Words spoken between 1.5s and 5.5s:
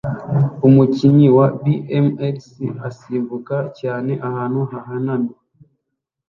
BMX asimbuka cyane ahantu hahanamye